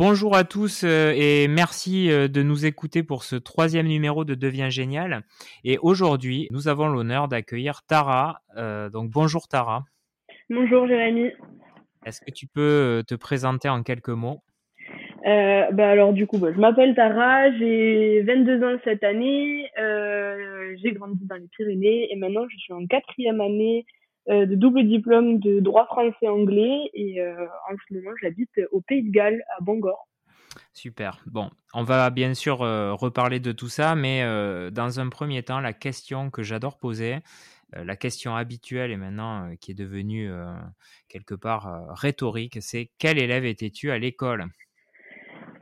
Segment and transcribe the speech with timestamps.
[0.00, 4.34] bonjour à tous euh, et merci euh, de nous écouter pour ce troisième numéro de
[4.34, 5.24] Devient Génial.
[5.62, 8.40] Et aujourd'hui, nous avons l'honneur d'accueillir Tara.
[8.56, 9.84] Euh, donc bonjour Tara.
[10.48, 11.32] Bonjour Jérémy.
[12.06, 14.40] Est-ce que tu peux te présenter en quelques mots?
[15.22, 19.68] Bah alors du coup, bah, je m'appelle Tara, j'ai 22 ans cette année,
[20.82, 23.84] j'ai grandi dans les Pyrénées et maintenant je suis en quatrième année
[24.30, 29.02] euh, de double diplôme de droit français-anglais et euh, en ce moment j'habite au Pays
[29.02, 30.06] de Galles à Bangor.
[30.72, 31.20] Super.
[31.26, 34.22] Bon, on va bien sûr euh, reparler de tout ça, mais
[34.70, 37.18] dans un premier temps, la question que j'adore poser,
[37.72, 40.30] la question habituelle et maintenant qui est devenue
[41.08, 44.46] quelque part rhétorique, c'est quel élève étais-tu à l'école?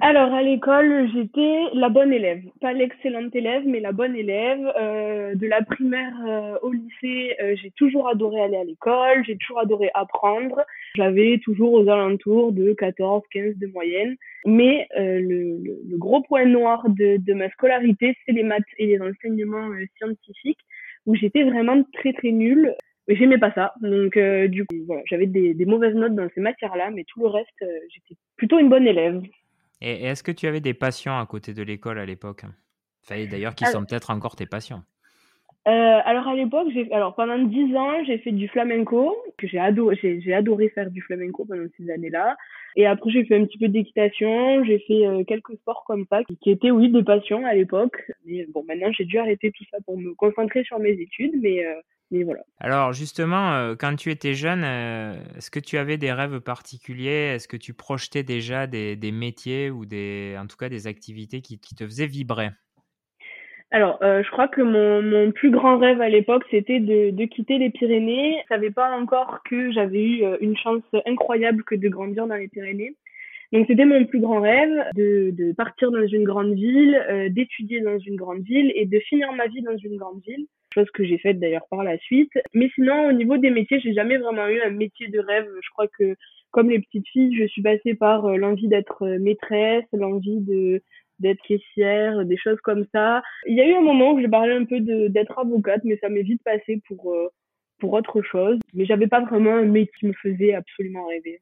[0.00, 4.60] Alors à l'école, j'étais la bonne élève, pas l'excellente élève, mais la bonne élève.
[4.78, 9.36] Euh, de la primaire euh, au lycée, euh, j'ai toujours adoré aller à l'école, j'ai
[9.36, 10.64] toujours adoré apprendre.
[10.94, 14.14] J'avais toujours aux alentours de 14, 15 de moyenne.
[14.46, 20.60] Mais le, gros point noir de, ma scolarité, c'est les maths et les enseignements scientifiques,
[21.06, 22.72] où j'étais vraiment très très nulle.
[23.08, 26.90] Mais j'aimais pas ça, donc du coup voilà, j'avais des mauvaises notes dans ces matières-là,
[26.90, 29.22] mais tout le reste, j'étais plutôt une bonne élève.
[29.80, 32.42] Et est-ce que tu avais des passions à côté de l'école à l'époque?
[33.04, 34.82] Enfin, D'ailleurs, qui sont peut-être encore tes passions
[35.66, 39.58] euh, alors à l'époque, j'ai alors pendant dix ans, j'ai fait du flamenco, que j'ai
[39.58, 42.38] adoré, j'ai, adoré faire du flamenco pendant ces années-là.
[42.76, 46.24] Et après, j'ai fait un petit peu d'équitation, j'ai fait euh, quelques sports comme ça,
[46.24, 48.00] qui, qui, étaient oui des passions à l'époque.
[48.24, 51.66] Mais bon, maintenant j'ai dû arrêter tout ça pour me concentrer sur mes études, mais
[51.66, 51.74] euh,
[52.10, 52.40] voilà.
[52.58, 57.34] Alors justement, euh, quand tu étais jeune, euh, est-ce que tu avais des rêves particuliers?
[57.34, 61.58] Est-ce que tu projetais déjà des, métiers ou des, en tout cas des activités qui,
[61.58, 62.48] te faisaient vibrer?
[63.70, 67.68] Alors, euh, je crois que mon, plus grand rêve à l'époque, c'était de, quitter les
[67.68, 68.40] Pyrénées.
[68.44, 72.48] Je savais pas encore que j'avais eu une chance incroyable que de grandir dans les
[72.48, 72.96] Pyrénées.
[73.52, 77.98] Donc, c'était mon plus grand rêve de, de partir dans une grande ville, d'étudier dans
[77.98, 81.18] une grande ville et de finir ma vie dans une grande ville chose que j'ai
[81.18, 82.32] faite d'ailleurs par la suite.
[82.54, 85.46] Mais sinon, au niveau des métiers, j'ai jamais vraiment eu un métier de rêve.
[85.62, 86.16] Je crois que,
[86.50, 90.82] comme les petites filles, je suis passée par euh, l'envie d'être euh, maîtresse, l'envie de
[91.18, 93.22] d'être caissière, des choses comme ça.
[93.46, 96.08] Il y a eu un moment où j'ai parlé un peu d'être avocate, mais ça
[96.08, 97.28] m'est vite passé pour euh,
[97.80, 98.58] pour autre chose.
[98.74, 101.40] Mais j'avais pas vraiment un métier qui me faisait absolument rêver.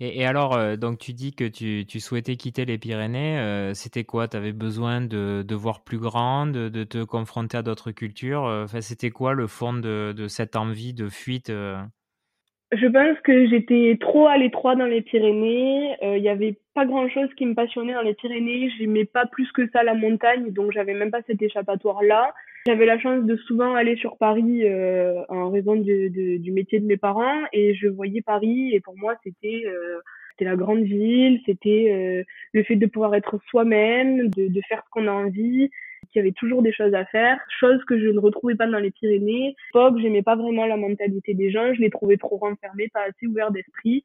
[0.00, 3.38] Et, alors, euh, donc tu dis que tu, souhaitais quitter les Pyrénées.
[3.38, 4.28] Euh, c'était quoi?
[4.28, 8.46] Tu avais besoin de, voir plus grand, de, de te confronter à d'autres cultures?
[8.46, 13.48] Euh, enfin, C'était quoi le fond de, de, cette envie de fuite Je pense que
[13.48, 15.96] j'étais trop à l'étroit dans les Pyrénées.
[16.02, 18.70] Il n'y avait pas grand-chose qui me passionnait dans les Pyrénées.
[18.78, 22.32] J'aimais pas plus que ça la montagne, donc j'avais même pas cet échappatoire-là.
[22.66, 26.86] J'avais la chance de souvent aller sur Paris euh, en raison du, du métier de
[26.86, 30.00] mes parents et je voyais Paris et pour moi c'était euh,
[30.44, 34.90] la grande ville, c'était euh, le fait de pouvoir être soi-même, de, de faire ce
[34.90, 35.70] qu'on a envie,
[36.10, 38.78] qu'il y avait toujours des choses à faire, chose que je ne retrouvais pas dans
[38.78, 39.54] les Pyrénées.
[39.74, 43.26] L'époque, j'aimais pas vraiment la mentalité des gens, je les trouvais trop renfermés, pas assez
[43.26, 44.04] ouverts d'esprit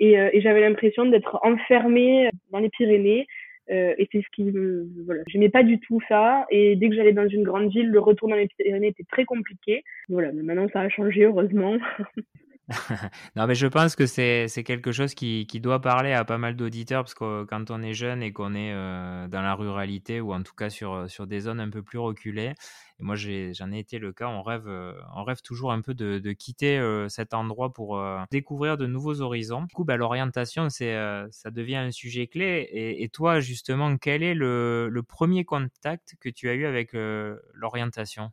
[0.00, 3.26] et, euh, et j'avais l'impression d'être enfermée dans les Pyrénées
[3.70, 6.46] euh, et c'est ce qui me, voilà, j'aimais pas du tout ça.
[6.50, 9.24] Et dès que j'allais dans une grande ville, le retour dans les Pyrénées était très
[9.24, 9.82] compliqué.
[10.08, 11.76] Voilà, mais maintenant ça a changé, heureusement.
[13.36, 16.56] non, mais je pense que c'est quelque chose qui, qui, doit parler à pas mal
[16.56, 20.32] d'auditeurs parce que quand on est jeune et qu'on est euh, dans la ruralité ou
[20.32, 22.54] en tout cas sur, sur des zones un peu plus reculées,
[23.00, 25.92] et moi j'en ai, été le cas, on rêve, euh, on rêve toujours un peu
[25.92, 29.62] de, de quitter euh, cet endroit pour découvrir de nouveaux horizons.
[29.64, 30.94] Du coup, bah, l'orientation, c'est
[31.32, 32.66] ça devient un sujet clé.
[32.70, 36.92] Et, et, toi, justement, quel est le, le premier contact que tu as eu avec
[36.94, 38.32] l'orientation?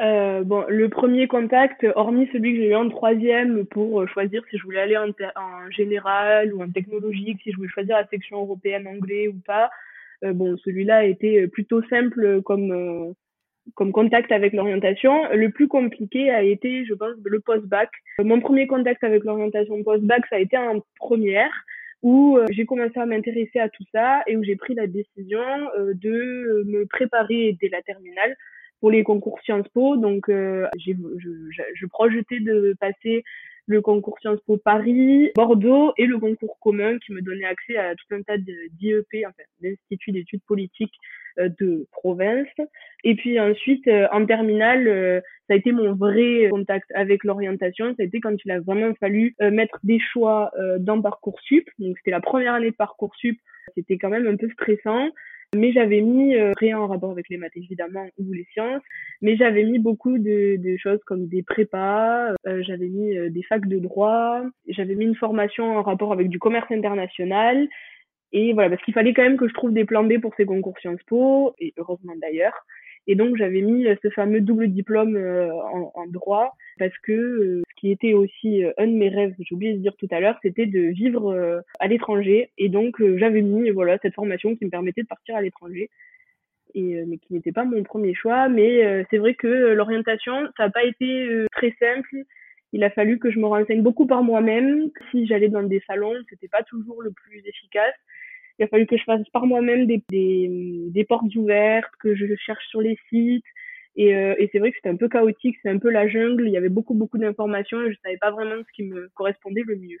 [0.00, 4.42] Euh, bon, le premier contact, hormis celui que j'ai eu en troisième pour euh, choisir
[4.50, 8.40] si je voulais aller en, général ou en technologique, si je voulais choisir la section
[8.40, 9.70] européenne anglais ou pas,
[10.24, 13.12] euh, bon, celui-là a été plutôt simple comme euh,
[13.74, 15.32] comme contact avec l'orientation.
[15.32, 17.88] Le plus compliqué a été, je pense, le post-bac.
[18.18, 21.50] Mon premier contact avec l'orientation post-bac, ça a été en première
[22.02, 25.40] où j'ai commencé à m'intéresser à tout ça et où j'ai pris la décision
[25.78, 28.36] de me préparer dès la terminale
[28.84, 29.96] pour les concours Sciences Po.
[29.96, 31.30] Donc, euh, j'ai, je,
[31.74, 33.24] je, projetais de passer
[33.66, 37.94] le concours Sciences Po Paris, Bordeaux et le concours commun qui me donnait accès à
[37.94, 40.92] tout un tas d'IEP, enfin, d'instituts d'études politiques
[41.38, 42.54] euh, de province.
[43.04, 47.86] Et puis ensuite, euh, en terminale, ça a été mon vrai contact avec l'orientation.
[47.96, 51.66] Ça a été quand il a vraiment fallu mettre des choix dans Parcoursup.
[51.78, 53.40] Donc, c'était la première année de Parcoursup.
[53.74, 55.08] C'était quand même un peu stressant.
[55.54, 58.82] Mais j'avais mis, euh, rien en rapport avec les maths évidemment, ou les sciences,
[59.22, 63.66] mais j'avais mis beaucoup de, choses comme des prépas, euh, j'avais mis euh, des facs
[63.66, 67.68] de droit, j'avais mis une formation en rapport avec du commerce international,
[68.32, 70.46] Et voilà, parce qu'il fallait quand même que je trouve des plans B pour ces
[70.46, 72.54] concours Sciences Po, et heureusement d'ailleurs.
[73.06, 77.90] Et donc j'avais mis ce fameux double diplôme en, en, droit parce que ce qui
[77.90, 80.80] était aussi un de mes rêves, j'ai oublié de dire tout à l'heure, c'était de
[80.80, 82.50] vivre à l'étranger.
[82.56, 85.90] Et donc j'avais mis voilà cette formation qui me permettait de partir à l'étranger
[86.74, 88.48] et euh, mais qui n'était pas mon premier choix.
[88.48, 92.24] Mais euh, c'est vrai que euh, l'orientation, ça n'a pas été très simple.
[92.72, 94.90] Il a fallu que je me renseigne beaucoup par moi-même.
[95.10, 97.94] Si j'allais dans des salons, c'était pas toujours le plus efficace.
[98.58, 100.48] Il a fallu que je fasse par moi-même des, des,
[100.90, 103.44] des, portes ouvertes, que je cherche sur les sites.
[103.96, 106.48] Et, et c'est vrai que c'était un peu chaotique, c'est un peu la jungle.
[106.48, 109.62] Il y avait beaucoup, beaucoup d'informations et je savais pas vraiment ce qui me correspondait
[109.64, 109.98] le mieux.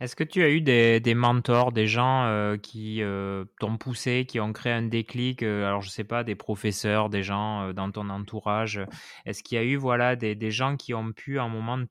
[0.00, 4.26] Est-ce que tu as eu des, des mentors, des gens euh, qui euh, t'ont poussé,
[4.26, 7.90] qui ont créé un déclic euh, Alors, je sais pas, des professeurs, des gens dans
[7.90, 8.80] ton entourage?
[9.26, 11.84] Est-ce qu'il y a eu voilà, des, des, gens qui ont pu, à un moment,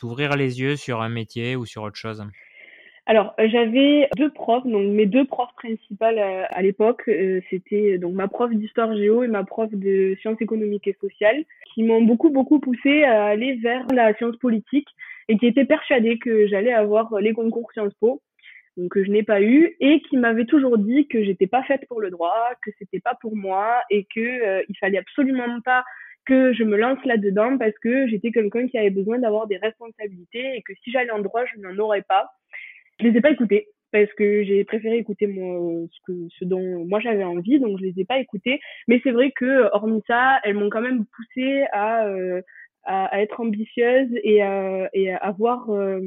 [0.00, 2.26] t'ouvrir les yeux sur un métier ou sur autre chose?
[3.08, 7.08] Alors, j'avais deux profs, donc mes deux profs principales à, l'époque,
[7.50, 11.84] c'était donc ma prof d'histoire géo et ma prof de sciences économiques et sociales, qui
[11.84, 14.88] m'ont beaucoup beaucoup poussé à aller vers la science politique
[15.28, 18.22] et qui était persuadé que j'allais avoir les concours Sciences Po,
[18.76, 21.86] donc que je n'ai pas eu, et qui m'avait toujours dit que j'étais pas faite
[21.88, 25.84] pour le droit, que c'était pas pour moi, et que euh, il fallait absolument pas
[26.26, 30.56] que je me lance là-dedans parce que j'étais quelqu'un qui avait besoin d'avoir des responsabilités
[30.56, 32.32] et que si j'allais en droit, je n'en aurais pas.
[33.00, 36.84] Je les ai pas écoutés parce que j'ai préféré écouter moi, ce, que, ce dont
[36.86, 38.60] moi j'avais envie, donc je les ai pas écoutés.
[38.88, 42.42] Mais c'est vrai que hormis ça, elles m'ont quand même poussé à euh,
[42.86, 46.00] à, être ambitieuse et à, et à avoir euh,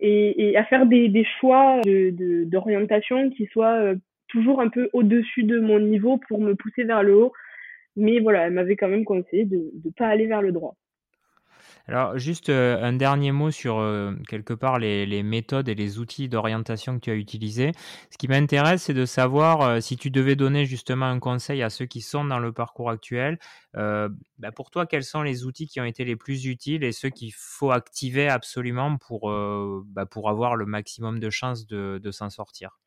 [0.00, 3.96] et, et, à faire des, des choix de d'orientation qui soient euh,
[4.28, 7.32] toujours un peu au-dessus de mon niveau pour me pousser vers le haut.
[7.96, 10.76] Mais voilà, elle m'avait quand même conseillé de ne pas aller vers le droit.
[11.88, 16.28] Alors, juste euh, un dernier mot sur euh, quelque part les, méthodes et les outils
[16.28, 17.72] d'orientation que tu as utilisés.
[18.10, 21.70] Ce qui m'intéresse, c'est de savoir euh, si tu devais donner justement un conseil à
[21.70, 23.38] ceux qui sont dans le parcours actuel.
[23.74, 27.10] Bah, pour toi, quels sont les outils qui ont été les plus utiles et ceux
[27.10, 29.30] qu'il faut activer absolument pour,
[29.86, 32.78] bah, pour avoir le maximum de chances de, de s'en sortir?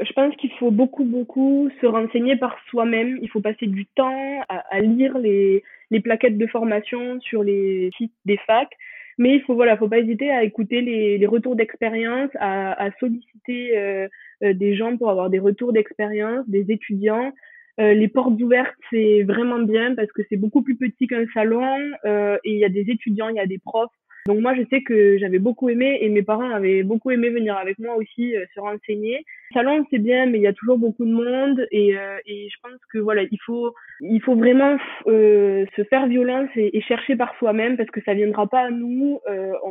[0.00, 3.18] Je pense qu'il faut beaucoup, beaucoup se renseigner par soi-même.
[3.22, 8.14] Il faut passer du temps à lire les, les plaquettes de formation sur les sites
[8.24, 8.76] des facs.
[9.18, 12.90] Mais il faut voilà, faut pas hésiter à écouter les, les retours d'expérience, à, à
[12.98, 14.08] solliciter euh,
[14.42, 17.32] euh, des gens pour avoir des retours d'expérience, des étudiants.
[17.80, 21.76] Euh, les portes ouvertes, c'est vraiment bien parce que c'est beaucoup plus petit qu'un salon
[22.04, 23.90] et il y a des étudiants, il y a des profs.
[24.26, 27.56] Donc moi, je sais que j'avais beaucoup aimé et mes parents avaient beaucoup aimé venir
[27.56, 29.24] avec moi aussi euh, se renseigner.
[29.54, 32.56] salon, c'est bien, mais il y a toujours beaucoup de monde et, euh, et je
[32.60, 34.76] pense que voilà, il faut il faut vraiment
[35.06, 39.20] euh, se faire violence et, chercher par soi-même parce que ça viendra pas à nous.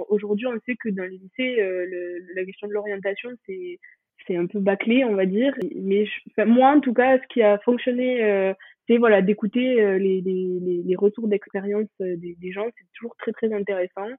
[0.09, 3.79] Aujourd'hui, on sait que dans les lycées, le, la question de l'orientation, c'est
[4.27, 5.53] c'est un peu bâclé, on va dire.
[5.75, 6.05] Mais
[6.45, 8.53] moi, en tout cas, ce qui a fonctionné
[8.87, 13.51] c'est voilà d'écouter les, les, les, retours d'expérience des, des, gens c'est toujours très très
[13.51, 14.15] intéressant euh,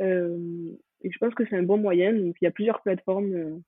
[0.00, 2.12] et je pense que c'est un bon moyen.
[2.12, 3.58] Donc, il y a plusieurs plateformes euh,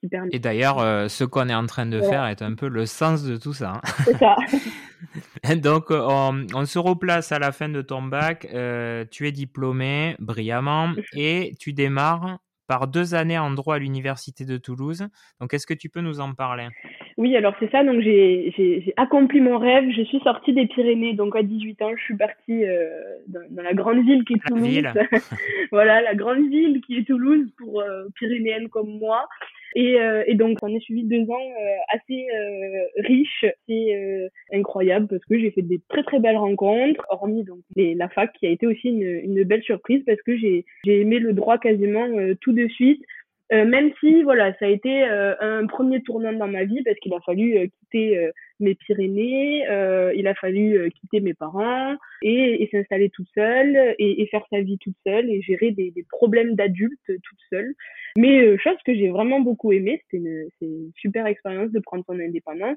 [0.00, 0.34] qui permettent.
[0.34, 3.24] Et d'ailleurs, euh, ce qu'on est en train de faire est un peu le sens
[3.24, 3.74] de tout ça.
[3.74, 3.80] Hein.
[4.04, 4.36] C'est ça.
[5.56, 8.46] Donc, on, on, se replace à la fin de ton bac.
[9.10, 14.56] tu es diplômé brillamment et tu démarres par deux années en droit à l'université de
[14.56, 15.08] Toulouse.
[15.40, 16.68] Donc, est-ce que tu peux nous en parler?
[17.20, 17.84] Oui, alors c'est ça.
[17.84, 19.84] Donc, j'ai accompli mon rêve.
[19.94, 21.12] Je suis sortie des Pyrénées.
[21.12, 22.88] Donc, à 18 ans, je suis partie euh,
[23.28, 24.82] dans, la grande ville qui est Toulouse.
[25.70, 29.28] voilà, la grande ville qui est Toulouse pour euh, pyrénéenne comme moi.
[29.76, 35.06] Et, euh, et, donc, on est suivi deux ans euh, assez euh, riches, c'est incroyable
[35.08, 38.46] parce que j'ai fait des très très belles rencontres, hormis donc les, la fac qui
[38.46, 42.06] a été aussi une, une belle surprise parce que j'ai aimé le droit quasiment
[42.40, 43.04] tout de suite.
[43.52, 46.96] Euh, même si voilà, ça a été euh, un premier tournant dans ma vie parce
[46.98, 48.30] qu'il a fallu euh, quitter
[48.60, 49.64] mes Pyrénées,
[50.14, 54.60] il a fallu quitter mes parents et, et s'installer toute seule et, et, faire sa
[54.60, 57.74] vie toute seule et gérer des, des problèmes d'adulte toute seule.
[58.16, 62.20] Mais chose que j'ai vraiment beaucoup aimé, c'était une, une super expérience de prendre son
[62.20, 62.76] indépendance.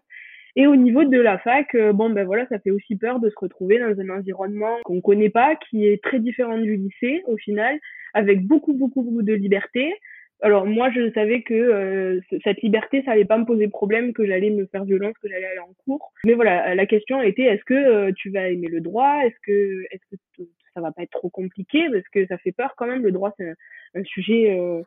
[0.55, 3.35] Et au niveau de la fac, bon ben voilà, ça fait aussi peur de se
[3.37, 7.77] retrouver dans un environnement qu'on connaît pas, qui est très différent du lycée au final,
[8.13, 9.93] avec beaucoup beaucoup beaucoup de liberté,
[10.43, 14.25] alors moi, je savais que euh, cette liberté, ça allait pas me poser problème, que
[14.25, 16.11] j'allais me faire violence, que j'allais aller en cours.
[16.25, 19.21] Mais voilà, la question était est-ce que euh, tu vas aimer le droit?
[19.23, 21.87] Est-ce que est-ce que ça va pas être trop compliqué?
[21.89, 23.03] Parce que ça fait peur quand même.
[23.03, 23.53] Le droit, c'est
[23.95, 24.81] un, sujet euh,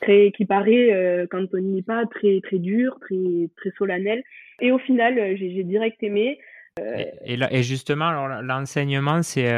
[0.00, 4.22] très qui paraît quand on n'y est pas très très dur, très très solennel.
[4.60, 6.38] Et au final, j'ai direct aimé.
[7.26, 8.10] Et, et, justement,
[8.40, 9.52] l'enseignement, c'est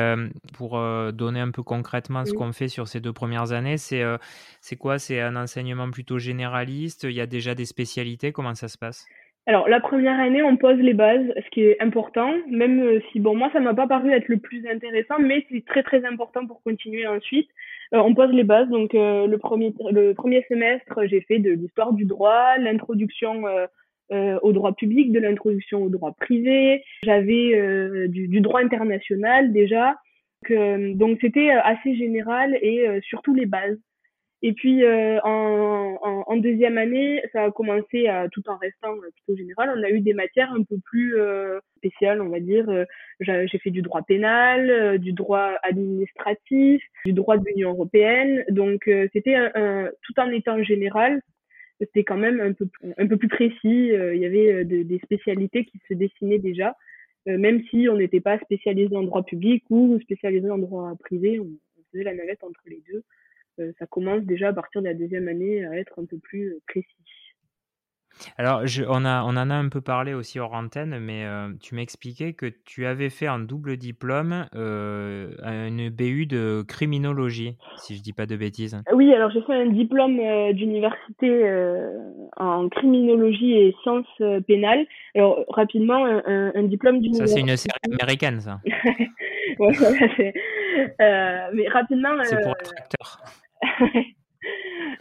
[0.59, 0.81] pour
[1.13, 4.03] donner un peu concrètement ce qu'on fait sur ces deux premières années, c'est
[4.61, 4.99] c'est quoi?
[4.99, 7.05] C'est un enseignement plutôt généraliste?
[7.05, 8.33] Il y a déjà des spécialités?
[8.33, 9.07] Comment ça se passe?
[9.47, 13.21] Alors, la première année, on pose les bases, ce qui est important, même euh, si,
[13.21, 16.47] bon, moi, ça m'a pas paru être le plus intéressant, mais c'est très, très important
[16.47, 17.51] pour continuer ensuite.
[17.93, 21.51] Euh, on pose les bases, donc euh, le, premier, le premier semestre, j'ai fait de
[21.51, 23.45] l'histoire du droit, l'introduction
[24.11, 29.97] au droit public, de l'introduction au droit privé, j'avais du, du, droit international déjà,
[30.51, 33.79] donc c'était assez général et surtout les bases.
[34.47, 39.09] Et puis euh, en, en, deuxième année, ça a commencé à, tout en restant euh,
[39.17, 42.67] plutôt général, on a eu des matières un peu plus euh, spéciales, on va dire.
[43.21, 48.45] J'ai fait du droit pénal, du droit administratif, du droit de l'Union européenne.
[48.51, 48.83] Donc
[49.15, 49.37] c'était
[50.03, 51.23] tout en étant général,
[51.79, 53.91] c'était quand même un peu un peu plus précis.
[53.93, 56.77] il y avait des spécialités qui se dessinaient déjà,
[57.27, 61.49] même si on n'était pas spécialisé en droit public ou spécialisé en droit privé, on
[61.91, 63.03] faisait la navette entre les deux.
[63.61, 66.51] Euh, ça commence déjà à partir de la deuxième année à être un peu plus
[66.51, 66.87] euh, précis.
[68.39, 71.49] Alors, je, on, a, on en a un peu parlé aussi hors antenne, mais euh,
[71.61, 77.97] tu m'expliquais que tu avais fait un double diplôme, euh, une BU de criminologie, si
[77.97, 78.81] je dis pas de bêtises.
[78.93, 80.17] Oui, alors j'ai fait un diplôme
[80.53, 81.45] d'université
[82.37, 84.87] en criminologie et sciences pénales.
[85.15, 87.27] Alors, rapidement, un, diplôme d'université.
[87.27, 88.61] Ça, c'est une série américaine, ça.
[89.59, 90.33] ouais,
[91.53, 92.11] mais rapidement.
[92.25, 93.19] C'est pour être acteur.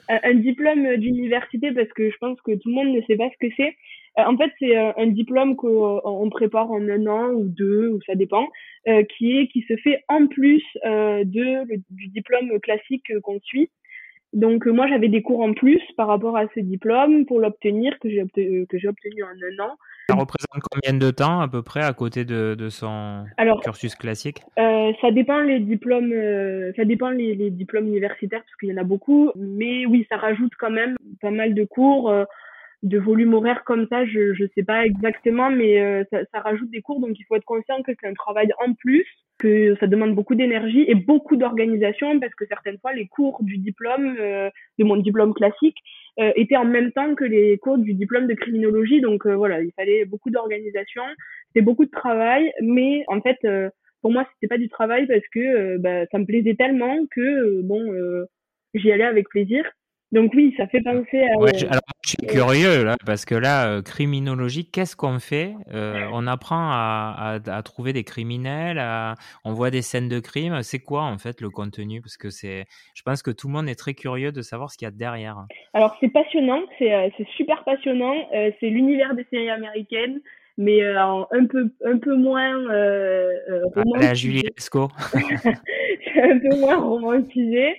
[0.09, 3.47] un diplôme d'université parce que je pense que tout le monde ne sait pas ce
[3.47, 3.75] que c'est.
[4.19, 7.99] Euh, en fait, c'est euh, un diplôme qu'on prépare en un an ou deux, ou
[8.05, 8.47] ça dépend,
[8.87, 13.69] euh, qui est qui se fait en plus de du diplôme classique qu'on suit.
[14.33, 18.09] Donc moi j'avais des cours en plus par rapport à ce diplôme pour l'obtenir que
[18.09, 19.77] j'ai obtenu, que j'ai obtenu en un an.
[20.09, 23.25] Ça représente combien de temps à peu près à côté de, de son
[23.63, 24.41] cursus classique?
[24.59, 28.73] euh, Ça dépend les diplômes, euh, ça dépend les, les, diplômes universitaires parce qu'il y
[28.73, 32.09] en a beaucoup, mais oui, ça rajoute quand même pas mal de cours.
[32.09, 32.25] Euh,
[32.83, 36.69] de volume horaire comme ça, je je sais pas exactement, mais euh, ça, ça, rajoute
[36.69, 39.05] des cours, donc il faut être conscient que c'est un travail en plus,
[39.39, 43.57] que ça demande beaucoup d'énergie et beaucoup d'organisation, parce que certaines fois les cours du
[43.57, 45.77] diplôme, euh, de mon diplôme classique,
[46.19, 49.71] euh, étaient en même temps que les cours du diplôme de criminologie, donc voilà, il
[49.71, 51.03] fallait beaucoup d'organisation,
[51.47, 53.39] c'était beaucoup de travail, mais en fait
[54.01, 58.25] pour moi c'était pas du travail parce que bah, ça me plaisait tellement que bon
[58.73, 59.63] j'y allais avec plaisir
[60.13, 61.79] donc oui, ça fait penser à.
[62.05, 65.53] Je suis curieux là, parce que là, euh, criminologie, qu'est-ce qu'on fait?
[65.73, 70.19] Euh, On apprend à, à, à, trouver des criminels, à, on voit des scènes de
[70.19, 70.63] crime.
[70.63, 72.01] C'est quoi en fait le contenu?
[72.01, 74.77] Parce que c'est, je pense que tout le monde est très curieux de savoir ce
[74.77, 75.45] qu'il y a derrière.
[75.73, 78.15] Alors c'est passionnant, c'est euh, super passionnant.
[78.31, 80.19] c'est l'univers des séries américaines
[80.57, 84.07] mais euh, un peu un peu moins euh, euh romantisé.
[84.07, 84.89] La Julie Lescaut.
[85.13, 87.75] un peu moins romantisé.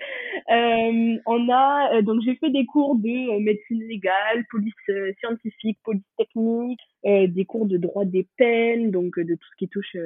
[0.50, 4.74] Euh, on a donc j'ai fait des cours de médecine légale, police
[5.20, 9.96] scientifique, police technique, des cours de droit des peines, donc de tout ce qui touche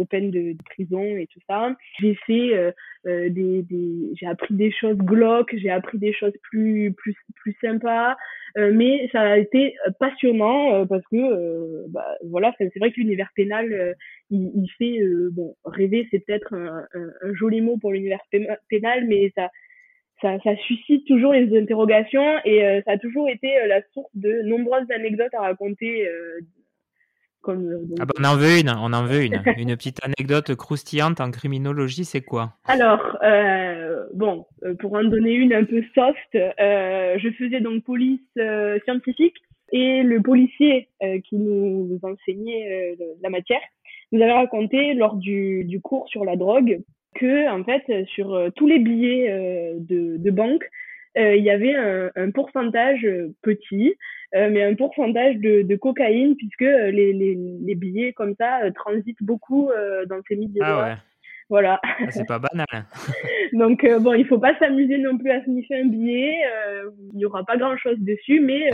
[0.00, 1.74] aux peines de, prison et tout ça.
[2.00, 7.16] J'ai fait des, des j'ai appris des choses glauques, j'ai appris des choses plus plus
[7.34, 8.16] plus sympas.
[8.56, 13.00] Euh, mais ça a été euh, passionnant euh, parce que bah, voilà, c'est vrai que
[13.00, 13.96] l'univers pénal,
[14.30, 15.00] il, il, fait
[15.32, 18.20] bon rêver, c'est peut-être un, un, joli mot pour l'univers
[18.68, 19.50] pénal, mais ça,
[20.24, 24.90] ça, ça suscite toujours les interrogations et ça a toujours été la source de nombreuses
[24.90, 26.08] anecdotes à raconter
[27.48, 29.34] euh, ah bah, on en veut une, on en veut une.
[29.58, 32.54] une petite anecdote croustillante en criminologie, c'est quoi?
[32.64, 38.20] Alors, euh, bon, euh, pour en donner une un peu soft, je faisais donc police
[38.84, 39.36] scientifique
[39.72, 40.88] et le policier
[41.28, 43.60] qui nous enseignait la matière
[44.12, 46.80] nous avait raconté lors du, du, cours sur la drogue
[47.14, 49.28] que, en fait, sur tous les billets
[49.78, 50.68] de, de banque,
[51.16, 53.06] il y avait un, un pourcentage
[53.42, 53.96] petit
[54.34, 58.64] euh, mais un pourcentage de, de cocaïne puisque euh, les, les, les, billets comme ça
[58.64, 59.70] euh, transitent beaucoup
[60.08, 60.60] dans ces milieux.
[60.62, 60.94] Ah ouais.
[61.50, 61.80] Voilà.
[61.84, 62.66] Ah, c'est pas banal.
[63.52, 66.36] Donc bon, il faut pas s'amuser non plus à sniffer un billet.
[67.12, 68.70] il y aura pas grand chose dessus, mais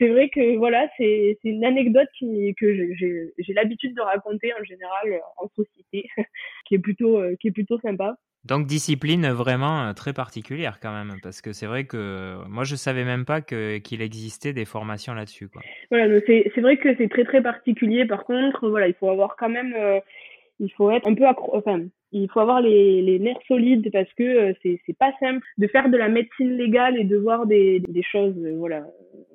[0.00, 5.20] c'est vrai que voilà, c'est une anecdote qui, que j'ai l'habitude de raconter en général
[5.36, 6.08] en société,
[6.66, 8.16] qui est plutôt qui est plutôt sympa.
[8.44, 12.74] Donc discipline vraiment euh, très particulière quand même, parce que c'est vrai que moi je
[12.74, 15.48] savais même pas qu'il existait des formations là-dessus.
[15.90, 18.06] Voilà, c'est vrai que c'est très très particulier.
[18.06, 20.00] Par contre, voilà, il faut avoir quand même, euh,
[20.58, 24.12] il faut être un peu accro, enfin, il faut avoir les, les nerfs solides parce
[24.14, 27.44] que euh, c'est c'est pas simple de faire de la médecine légale et de voir
[27.44, 28.86] des, des choses, voilà,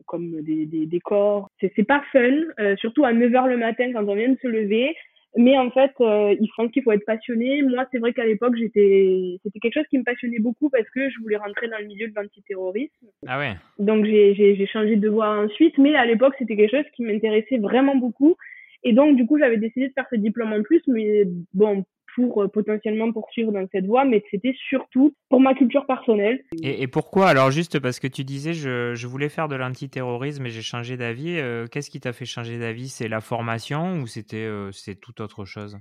[0.06, 1.50] comme des, des, des corps.
[1.60, 4.96] C'est pas fun, surtout à 9h le matin quand on vient de se lever.
[5.38, 7.62] Mais en fait, euh, il pense qu'il faut être passionné.
[7.62, 11.10] Moi, c'est vrai qu'à l'époque, j'étais, c'était quelque chose qui me passionnait beaucoup parce que
[11.10, 13.08] je voulais rentrer dans le milieu de l'antiterrorisme.
[13.28, 13.54] Ah ouais.
[13.78, 17.98] Donc j'ai changé de voie ensuite, mais à l'époque, c'était quelque chose qui m'intéressait vraiment
[17.98, 18.38] beaucoup.
[18.84, 21.84] Et donc, du coup, j'avais décidé de faire ce diplôme en plus, mais bon,
[22.16, 26.44] pour euh, potentiellement poursuivre dans cette voie, mais c'était surtout pour ma culture personnelle.
[26.64, 27.28] Et, et, pourquoi?
[27.28, 30.98] Alors juste parce que tu disais je, je voulais faire de l'antiterrorisme et j'ai changé
[30.98, 31.38] d'avis.
[31.40, 32.88] Euh, qu'est-ce qui t'a fait changer d'avis?
[32.88, 35.78] C'est la formation ou c'était euh, c'est toute autre chose?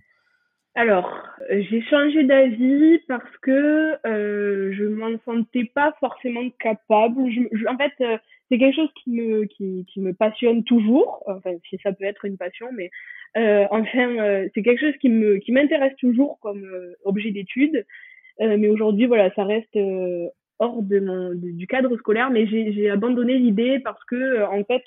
[0.77, 1.09] Alors,
[1.51, 7.31] j'ai changé d'avis parce que euh, je m'en sentais pas forcément capable.
[7.31, 7.93] Je, en fait,
[8.51, 11.23] c'est quelque chose qui me qui, qui me passionne toujours.
[11.27, 12.91] Enfin, si ça peut être une passion, mais
[13.37, 17.85] enfin, euh, c'est quelque chose qui me qui m'intéresse toujours comme euh, objet d'étude.
[18.41, 19.79] Euh, mais aujourd'hui, voilà, ça reste
[20.59, 22.31] hors de mon du cadre scolaire.
[22.31, 24.83] Mais j'ai abandonné l'idée parce que en fait,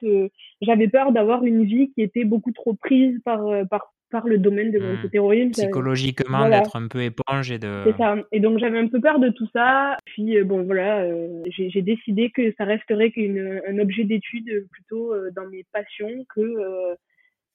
[0.62, 4.72] j'avais peur d'avoir une vie qui était beaucoup trop prise par par par le domaine
[4.72, 5.10] de mmh.
[5.10, 5.52] terrorisme.
[5.52, 7.84] Psychologiquement, d'être un peu éponge et de.
[7.86, 8.16] C'est ça.
[8.32, 9.98] Et donc j'avais un peu peur de tout ça.
[10.06, 15.66] Puis bon voilà, euh, j'ai décidé que ça resterait qu'un objet d'étude plutôt dans mes
[15.74, 16.98] passions que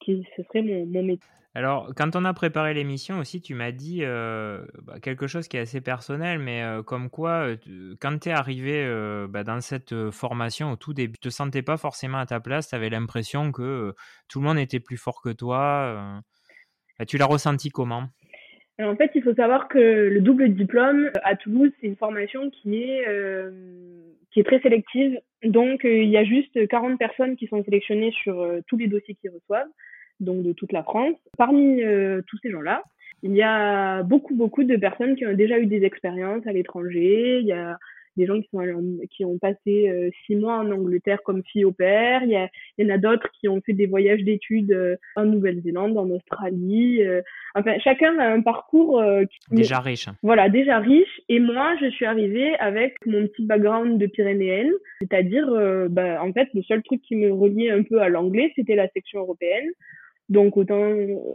[0.05, 1.29] qui ce serait mon, métier.
[1.55, 5.59] Alors, quand on a préparé l'émission aussi, tu m'as dit euh, bah, quelque chose qui
[5.59, 8.87] est assez personnel, mais euh, comme quoi, euh, quand tu es arrivé
[9.29, 12.69] bah, dans cette formation au tout début, tu te sentais pas forcément à ta place,
[12.69, 13.93] tu avais l'impression que
[14.29, 16.23] tout le monde était plus fort que toi.
[16.99, 18.05] Bah, tu l'as ressenti comment?
[18.81, 22.83] En fait, il faut savoir que le double diplôme à Toulouse, c'est une formation qui
[22.83, 23.05] est,
[24.31, 25.21] qui est très sélective.
[25.45, 29.31] Donc, il y a juste 40 personnes qui sont sélectionnées sur tous les dossiers qu'ils
[29.31, 29.69] reçoivent
[30.23, 31.15] donc de toute la France.
[31.37, 32.83] Parmi euh, tous ces gens-là,
[33.23, 37.39] il y a beaucoup, beaucoup de personnes qui ont déjà eu des expériences à l'étranger.
[37.41, 37.79] Il y a
[38.17, 38.61] des gens qui, sont,
[39.11, 42.23] qui ont passé euh, six mois en Angleterre comme fille au père.
[42.25, 44.97] Il y, a, il y en a d'autres qui ont fait des voyages d'études euh,
[45.17, 47.01] en Nouvelle-Zélande, en Australie.
[47.55, 50.09] enfin, chacun a un parcours qui, déjà riche.
[50.23, 51.21] Voilà, déjà riche.
[51.29, 55.49] Et moi, je suis arrivée avec mon petit background de pyrénéenne, c'est-à-dire,
[55.89, 58.89] bah, en fait, le seul truc qui me reliait un peu à l'anglais, c'était la
[58.89, 59.71] section européenne.
[60.29, 60.91] Donc autant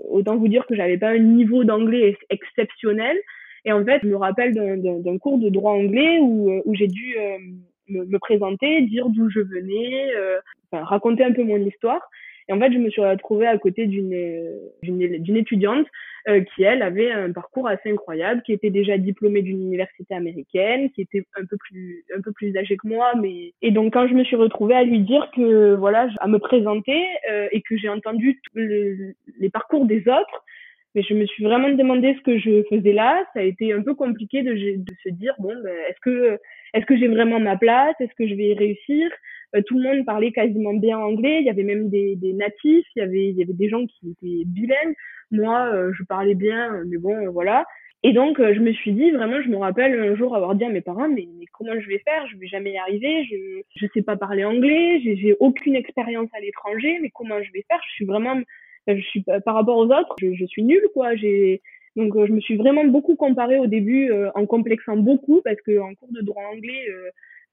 [0.10, 3.18] autant vous dire que j'avais pas un niveau d'anglais exceptionnel.
[3.66, 7.16] Et en fait, je me rappelle d'un cours de droit anglais où, où j'ai dû
[7.18, 7.38] euh,
[7.90, 10.40] me, me, présenter, dire d'où je venais, euh,
[10.72, 12.02] raconter un peu mon histoire.
[12.50, 15.88] Et en fait, je me suis retrouvée à côté d'une d'une étudiante
[16.30, 20.90] euh, qui, elle, avait un parcours assez incroyable, qui était déjà diplômée d'une université américaine,
[20.92, 24.08] qui était un peu plus un peu plus âgée que moi, mais et donc quand
[24.08, 27.78] je me suis retrouvée à lui dire que voilà, à me présenter euh, et que
[27.78, 30.44] j'ai entendu les parcours des autres,
[30.96, 33.24] mais je me suis vraiment demandé ce que je faisais là.
[33.34, 36.40] Ça a été un peu compliqué de, de se dire bon, ben, est-ce que
[36.74, 37.96] est-ce que j'ai vraiment ma place?
[38.00, 39.10] Est-ce que je vais y réussir?
[39.12, 41.40] euh, tout le monde parlait quasiment bien anglais.
[41.40, 43.86] Il y avait même des, des natifs, il y avait, il y avait des gens
[43.86, 44.96] qui étaient bilingues.
[45.32, 47.66] Moi, euh, je parlais bien, mais bon, euh, voilà.
[48.04, 50.70] Et donc, je me suis dit, vraiment, je me rappelle un jour avoir dit à
[50.70, 52.28] mes parents, mais, mais comment je vais faire?
[52.28, 53.26] Je vais jamais y arriver.
[53.26, 55.02] Je je sais pas parler anglais.
[55.04, 57.00] J'ai aucune expérience à l'étranger.
[57.02, 57.80] Mais comment je vais faire?
[57.90, 58.40] Je suis vraiment,
[58.88, 61.16] je suis par rapport aux autres, je, je suis nulle, quoi.
[61.96, 65.96] Donc, je me suis vraiment beaucoup comparée au début en complexant beaucoup parce que en
[65.96, 66.86] cours de droit anglais,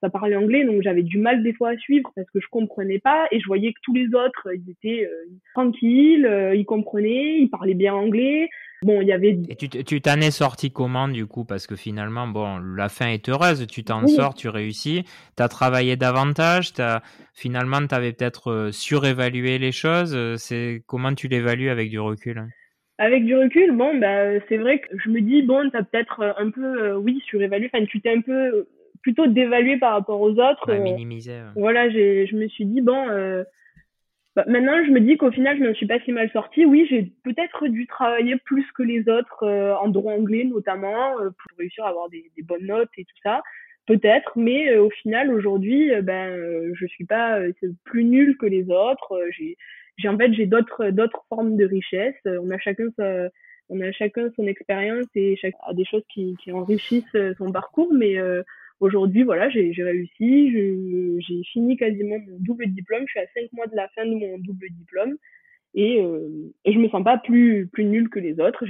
[0.05, 2.99] ça parlait anglais, donc j'avais du mal des fois à suivre parce que je comprenais
[2.99, 7.39] pas et je voyais que tous les autres, ils étaient euh, tranquilles, euh, ils comprenaient,
[7.39, 8.49] ils parlaient bien anglais.
[8.83, 9.39] Bon, il y avait.
[9.49, 11.43] Et tu t'en es sorti comment du coup?
[11.43, 15.47] Parce que finalement, bon, la fin est heureuse, tu t'en sors, tu réussis, tu as
[15.47, 17.01] travaillé davantage, as...
[17.33, 20.15] finalement, tu avais peut-être euh, surévalué les choses.
[20.37, 22.45] C'est Comment tu l'évalues avec du recul?
[22.99, 26.35] Avec du recul, bon, bah, c'est vrai que je me dis, bon, tu as peut-être
[26.37, 28.67] un peu, oui, surévalué, enfin, tu t'es un peu
[29.05, 30.67] plutôt d'évaluer par rapport aux autres.
[30.67, 31.39] Ouais, euh, minimiser.
[31.55, 33.43] Voilà, je me suis dit, bon, euh,
[34.35, 36.65] bah, maintenant je me dis qu'au final, je ne me suis pas si mal sortie.
[36.65, 41.57] Oui, j'ai peut-être dû travailler plus que les autres, euh, en droit anglais notamment, pour
[41.59, 43.43] réussir à avoir des, des, bonnes notes et tout ça.
[43.85, 47.39] Peut-être, mais au final, aujourd'hui, ben, je suis pas
[47.83, 49.21] plus nulle que les autres.
[49.37, 49.55] j'ai,
[49.97, 52.15] j'ai en fait, j'ai d'autres, d'autres formes de richesse.
[52.25, 53.29] On a chacun sa,
[53.69, 57.93] on a chacun son expérience et chacun a des choses qui, qui enrichissent son parcours,
[57.93, 58.17] mais
[58.79, 63.03] Aujourd'hui, voilà, j'ai réussi, j'ai fini quasiment mon double diplôme.
[63.07, 65.15] Je suis à cinq mois de la fin de mon double diplôme
[65.73, 68.65] et, euh, et je me sens pas plus plus nulle que les autres.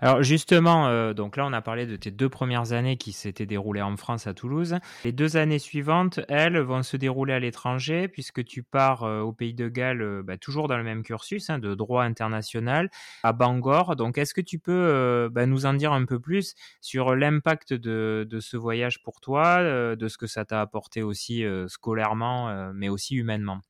[0.00, 3.46] Alors justement, euh, donc là on a parlé de tes deux premières années qui s'étaient
[3.46, 4.76] déroulées en France à Toulouse.
[5.04, 9.32] Les deux années suivantes, elles, vont se dérouler à l'étranger puisque tu pars euh, au
[9.32, 12.90] Pays de Galles, euh, bah, toujours dans le même cursus hein, de droit international
[13.24, 13.96] à Bangor.
[13.96, 18.26] Donc est-ce que tu peux bah, nous en dire un peu plus sur l'impact de,
[18.28, 23.16] de, ce voyage pour toi, de ce que ça t'a apporté aussi scolairement, mais aussi
[23.16, 23.62] humainement?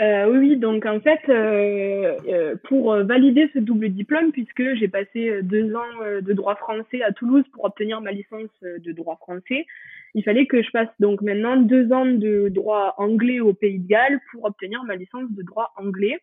[0.00, 5.40] Euh, oui, donc en fait, euh, euh, pour valider ce double diplôme, puisque j'ai passé
[5.42, 9.66] deux ans de droit français à Toulouse pour obtenir ma licence de droit français,
[10.14, 13.88] il fallait que je passe donc maintenant deux ans de droit anglais au Pays de
[13.88, 16.20] Galles pour obtenir ma licence de droit anglais.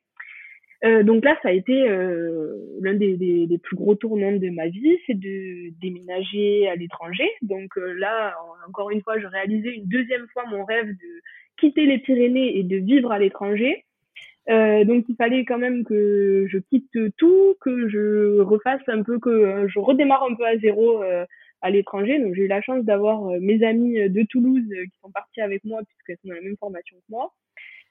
[0.84, 1.74] Donc là, ça a été
[2.82, 7.30] l'un des, des, des, plus gros tournants de ma vie, c'est de déménager à l'étranger.
[7.44, 8.34] Donc là,
[8.68, 11.22] encore une fois, je réalisais une deuxième fois mon rêve de
[11.60, 13.86] quitter les Pyrénées et de vivre à l'étranger.
[14.50, 19.20] Euh, donc il fallait quand même que je quitte tout, que je refasse un peu,
[19.20, 21.26] que euh, je redémarre un peu à zéro euh,
[21.62, 22.20] à l'étranger.
[22.20, 25.82] Donc j'ai eu la chance d'avoir mes amis de Toulouse qui sont partis avec moi
[25.88, 27.32] puisqu'elles sont dans la même formation que moi.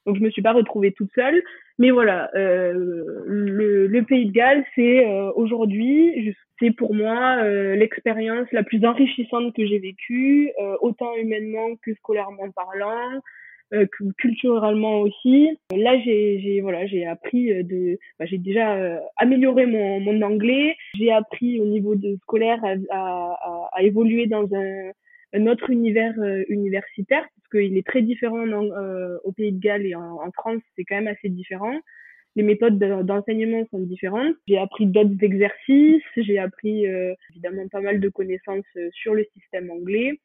[0.07, 1.43] Donc je me suis pas retrouvée toute seule.
[1.79, 7.43] Mais voilà, le, le, Pays de Galles, c'est aujourd'hui, c'est pour moi
[7.75, 13.21] l'expérience la plus enrichissante que j'ai vécue, autant humainement que scolairement parlant.
[13.73, 13.87] Euh,
[14.19, 15.49] culturellement aussi.
[15.71, 20.75] Là, j'ai voilà, j'ai appris euh, de, bah, j'ai déjà euh, amélioré mon, mon anglais.
[20.99, 24.91] J'ai appris au niveau de scolaire à, à, à évoluer dans un,
[25.33, 26.15] un autre univers
[26.49, 28.45] universitaire parce qu'il est très différent
[29.25, 31.79] au Pays de Galles et en, en France, c'est quand même assez différent.
[32.37, 34.35] Les méthodes d'enseignement sont différentes.
[34.47, 36.85] J'ai appris d'autres exercices, j'ai appris
[37.31, 40.19] évidemment pas mal de connaissances sur le système anglais.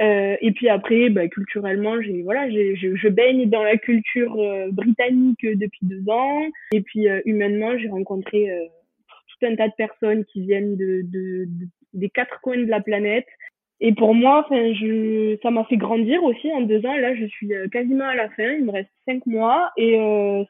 [0.00, 4.70] Euh, et puis après, bah, culturellement, j'ai voilà, j'ai, je, baigne dans la culture euh,
[4.70, 6.46] britannique depuis deux ans.
[6.72, 8.64] Et puis euh, humainement, j'ai rencontré euh,
[9.28, 11.46] tout un tas de personnes qui viennent de, de,
[11.92, 13.26] des quatre coins de la planète.
[13.84, 16.96] Et pour moi, enfin, je, ça m'a fait grandir aussi en deux ans.
[16.96, 18.52] Là, je suis quasiment à la fin.
[18.52, 19.98] Il me reste cinq mois et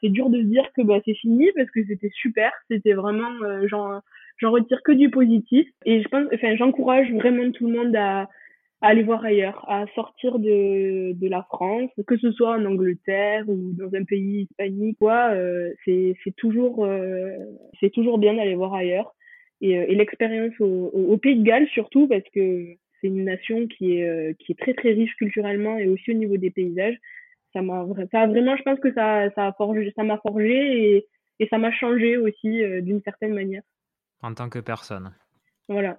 [0.02, 2.52] c'est dur de se dire que bah, c'est fini parce que c'était super.
[2.70, 3.30] C'était vraiment,
[3.68, 4.00] j'en,
[4.36, 5.66] j'en retire que du positif.
[5.86, 8.28] Et je pense, enfin, j'encourage vraiment tout le monde à
[8.82, 13.44] à aller voir ailleurs, à sortir de, de la France, que ce soit en Angleterre
[13.48, 17.30] ou dans un pays hispanique, quoi, euh, c'est, c'est toujours, euh,
[17.78, 19.14] c'est toujours bien d'aller voir ailleurs.
[19.60, 23.66] Et, euh, et l'expérience au, au, Pays de Galles surtout, parce que c'est une nation
[23.66, 26.96] qui est, euh, qui est très très riche culturellement et aussi au niveau des paysages.
[27.52, 31.06] Ça m'a, ça vraiment, je pense que ça, ça a forgé, ça m'a forgé et,
[31.38, 33.62] et ça m'a changé aussi d'une certaine manière.
[34.22, 35.14] En tant que personne.
[35.68, 35.98] Voilà.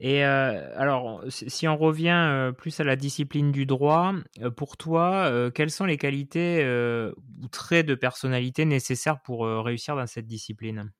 [0.00, 4.76] Et euh, alors, si on revient euh, plus à la discipline du droit, euh, pour
[4.76, 6.64] toi, quelles sont les qualités
[7.42, 10.92] ou traits de personnalité nécessaires pour réussir dans cette discipline?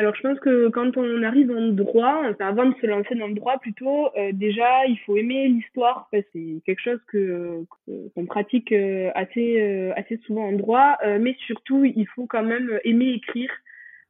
[0.00, 3.26] Alors je pense que quand on arrive le droit, enfin avant de se lancer dans
[3.26, 8.72] le droit plutôt, déjà il faut aimer l'histoire c'est quelque chose qu'on pratique
[9.14, 13.50] assez assez souvent en droit, mais surtout il faut quand même aimer écrire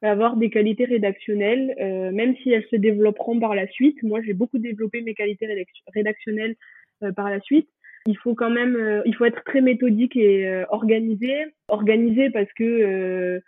[0.01, 4.01] avoir des qualités rédactionnelles, euh, même si elles se développeront par la suite.
[4.03, 5.47] Moi, j'ai beaucoup développé mes qualités
[5.93, 6.55] rédactionnelles
[7.03, 7.69] euh, par la suite.
[8.07, 11.45] Il faut quand même, euh, il faut être très méthodique et organisé.
[11.67, 13.41] Organisé parce que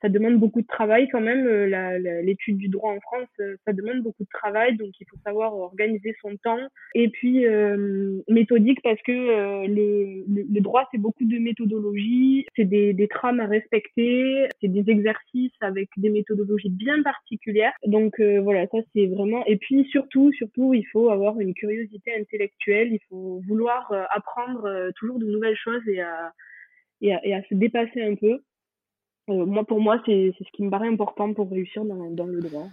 [0.00, 1.46] ça demande beaucoup de travail quand même.
[1.46, 5.16] Euh, l'étude du droit en France, euh, ça demande beaucoup de travail, donc il faut
[5.24, 6.60] savoir organiser son temps.
[6.94, 9.12] Et puis euh, méthodique parce que
[9.66, 14.90] le, le, droit, c'est beaucoup de méthodologie, c'est des, des trames à respecter, c'est des
[14.90, 17.72] exercices avec des méthodologies bien particulières.
[17.86, 19.44] Donc voilà, ça c'est vraiment.
[19.46, 25.18] Et puis surtout, surtout, il faut avoir une curiosité intellectuelle, il faut vouloir apprendre toujours
[25.18, 26.32] de nouvelles choses et à,
[27.00, 28.40] et à, et à se dépasser un peu.
[29.30, 32.40] Euh, moi, pour moi, c'est ce qui me paraît important pour réussir dans, dans le
[32.40, 32.66] droit.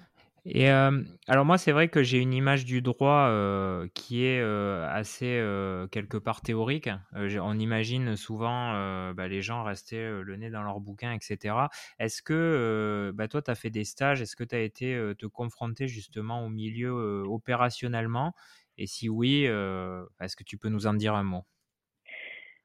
[0.49, 4.41] Et euh, alors moi, c'est vrai que j'ai une image du droit euh, qui est
[4.41, 5.43] assez
[5.91, 6.89] quelque part théorique.
[7.13, 8.71] on imagine souvent
[9.13, 11.67] bah, les gens rester le nez dans leur bouquin, etc.
[11.99, 14.21] Est-ce que bah, toi, tu as fait des stages?
[14.21, 18.33] Est-ce que tu as été te confronter justement au milieu opérationnellement?
[18.77, 21.43] Et si oui, est-ce que tu peux nous en dire un mot?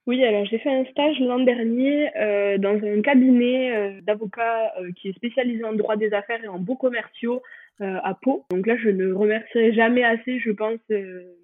[0.09, 4.91] Oui, alors j'ai fait un stage l'an dernier euh, dans un cabinet euh, d'avocats euh,
[4.97, 7.43] qui est spécialisé en droit des affaires et en beaux commerciaux
[7.81, 8.45] à Pau.
[8.53, 10.79] Donc là, je ne remercierai jamais assez, je pense,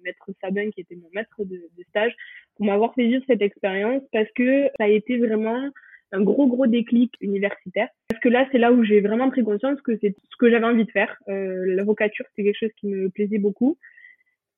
[0.05, 2.15] maître Sabin qui était mon maître de, de stage
[2.55, 5.69] pour m'avoir fait vivre cette expérience parce que ça a été vraiment
[6.13, 7.89] un gros gros déclic universitaire.
[8.07, 10.65] Parce que là c'est là où j'ai vraiment pris conscience que c'est ce que j'avais
[10.65, 11.13] envie de faire.
[11.27, 13.77] L'avocature c'est quelque chose qui me plaisait beaucoup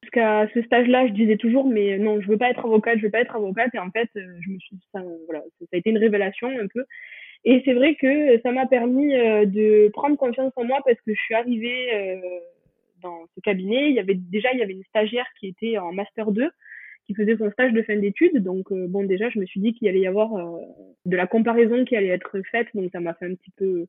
[0.02, 3.12] jusqu'à ce stage-là, je disais toujours, mais non, je veux pas être avocate, je veux
[3.12, 3.74] pas être avocate.
[3.74, 6.68] Et en fait, euh, je me suis, ça, voilà, ça a été une révélation un
[6.68, 6.86] peu.
[7.44, 11.14] Et c'est vrai que ça m'a permis euh, de prendre confiance en moi parce que
[11.14, 12.20] je suis arrivée euh,
[13.02, 13.90] dans ce cabinet.
[13.90, 16.50] Il y avait déjà il y avait une stagiaire qui était en master 2
[17.08, 18.44] qui faisait son stage de fin d'études.
[18.44, 20.30] Donc bon déjà je me suis dit qu'il allait y avoir
[21.06, 22.68] de la comparaison qui allait être faite.
[22.76, 23.88] Donc ça m'a fait un petit peu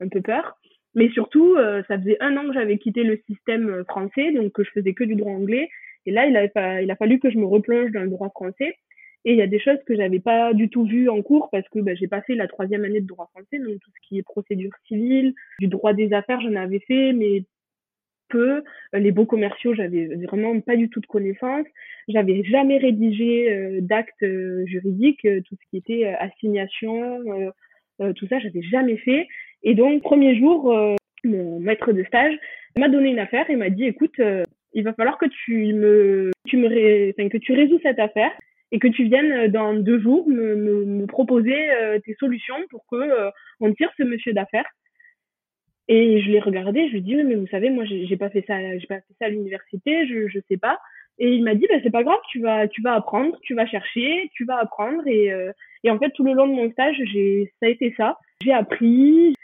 [0.00, 0.56] un peu peur.
[0.94, 1.56] Mais surtout
[1.88, 5.04] ça faisait un an que j'avais quitté le système français donc que je faisais que
[5.04, 5.68] du droit anglais.
[6.06, 8.76] Et là il a, il a fallu que je me replonge dans le droit français.
[9.24, 11.68] Et il y a des choses que j'avais pas du tout vues en cours parce
[11.68, 14.22] que bah, j'ai passé la troisième année de droit français, donc tout ce qui est
[14.22, 17.44] procédure civile, du droit des affaires, j'en avais fait, mais
[18.32, 18.64] peu.
[18.94, 21.66] Les beaux commerciaux, j'avais vraiment pas du tout de connaissances.
[22.08, 27.20] J'avais jamais rédigé euh, d'actes euh, juridiques, euh, tout ce qui était assignation,
[28.16, 29.28] tout ça, j'avais jamais fait.
[29.62, 30.74] Et donc, premier jour,
[31.24, 32.34] mon maître de stage
[32.76, 34.20] m'a donné une affaire et m'a dit, écoute,
[34.74, 37.14] il va falloir que tu me, tu me, ré...
[37.16, 38.32] enfin, que tu résous cette affaire
[38.70, 42.56] et que tu viennes euh, dans deux jours me, me, me proposer euh, tes solutions
[42.70, 44.68] pour que euh, on tire ce monsieur d'affaires.
[45.88, 48.44] Et je l'ai regardé, je lui ai dit, mais vous savez, moi, j'ai pas fait
[48.46, 50.78] ça, j'ai pas fait ça à l'université, je, je sais pas.
[51.18, 53.66] Et il m'a dit, bah, c'est pas grave, tu vas, tu vas apprendre, tu vas
[53.66, 55.02] chercher, tu vas apprendre.
[55.06, 55.30] Et,
[55.84, 58.16] et en fait, tout le long de mon stage, j'ai, ça a été ça.
[58.42, 59.34] J'ai appris.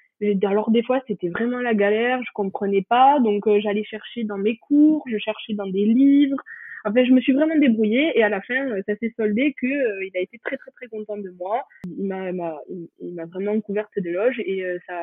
[0.45, 3.21] Alors, des fois, c'était vraiment la galère, je comprenais pas.
[3.21, 6.43] Donc, j'allais chercher dans mes cours, je cherchais dans des livres,
[6.85, 9.67] Enfin, je me suis vraiment débrouillée et à la fin, euh, ça s'est soldé que
[9.67, 11.67] euh, il a été très très très content de moi.
[11.87, 12.31] Il m'a
[13.01, 15.03] il m'a vraiment couverte d'éloges et euh, ça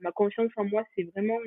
[0.00, 1.38] ma confiance en moi, c'est vraiment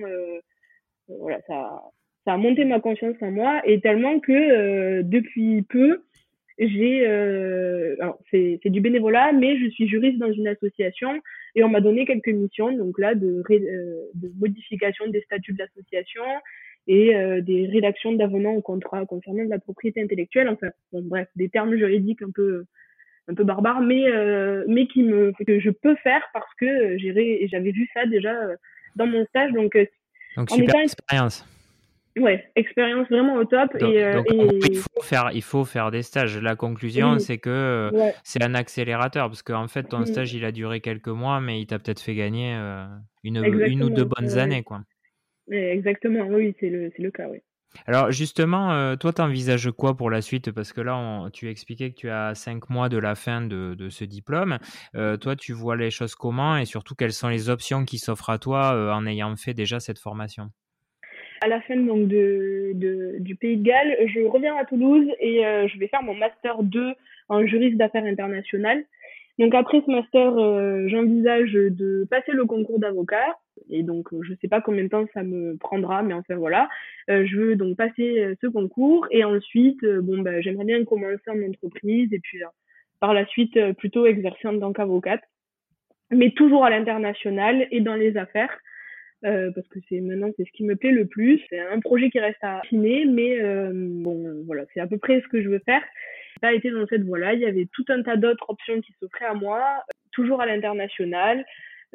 [1.07, 1.83] voilà, ça
[2.25, 6.03] ça a monté ma confiance en moi et tellement que depuis peu,
[6.67, 11.21] j'ai alors c'est c'est du bénévolat mais je suis juriste dans une association
[11.55, 16.23] et on m'a donné quelques missions donc là de de modification des statuts de l'association
[16.89, 20.49] et euh, des rédactions d'avenants au contrat concernant de la propriété intellectuelle.
[20.49, 22.65] Enfin, bon, bref, des termes juridiques un peu
[23.27, 27.47] un peu barbares, mais euh, mais qui me que je peux faire parce que j'ai
[27.47, 28.55] j'avais vu ça déjà euh,
[28.95, 29.51] dans mon stage.
[29.53, 29.77] Donc,
[30.35, 31.45] donc super expérience.
[32.19, 33.77] Ouais, expérience vraiment au top.
[33.77, 36.37] Donc, et, donc, il, faut faire, il faut faire des stages.
[36.37, 37.91] La conclusion, c'est que
[38.23, 41.67] c'est un accélérateur parce qu'en fait, ton stage, il a duré quelques mois, mais il
[41.67, 42.53] t'a peut-être fait gagner
[43.23, 44.63] une, une, ou deux bonnes années.
[44.63, 44.81] quoi.
[45.51, 47.39] Exactement, oui, c'est le, le cas, oui.
[47.85, 50.51] Alors justement, euh, toi, tu envisages quoi pour la suite?
[50.51, 53.89] Parce que là, tu expliquais que tu as cinq mois de la fin de, de
[53.89, 54.57] ce diplôme.
[54.95, 58.31] Euh, toi, tu vois les choses comment et surtout, quelles sont les options qui s'offrent
[58.31, 60.49] à toi euh, en ayant fait déjà cette formation?
[61.41, 65.41] À la fin donc de, de, du Pays de Galles, je reviens à Toulouse et
[65.41, 66.93] je vais faire mon master 2
[67.29, 68.83] en juriste d'affaires internationales.
[69.37, 73.37] Donc après ce master, j'envisage de passer le concours d'avocat.
[73.69, 76.69] Et donc euh, je sais pas combien de temps ça me prendra mais enfin voilà.
[77.09, 79.07] Euh, je veux donc passer euh, ce concours.
[79.11, 82.39] Et ensuite bon bah j'aimerais bien commencer en entreprise et puis
[82.99, 85.21] par la suite plutôt exercer en tant qu'avocate.
[86.11, 88.57] Mais toujours à l'international et dans les affaires
[89.21, 91.41] parce que c'est maintenant c'est ce qui me plaît le plus.
[91.49, 93.39] C'est un projet qui reste à affiner mais
[93.73, 95.81] bon voilà c'est à peu près ce que je veux faire.
[96.41, 99.25] Pas été dans cette voie-là il y avait tout un tas d'autres options qui s'offraient
[99.25, 101.45] à moi toujours à l'international.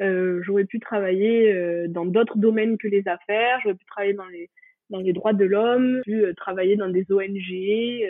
[0.01, 4.27] Euh, j'aurais pu travailler euh, dans d'autres domaines que les affaires, j'aurais pu travailler dans
[4.27, 4.49] les
[4.91, 8.05] dans les droits de l'homme, pu euh, travailler dans des ONG.